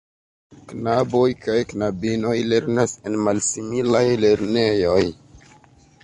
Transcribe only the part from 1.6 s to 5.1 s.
knabinoj lernas en malsimilaj lernejoj.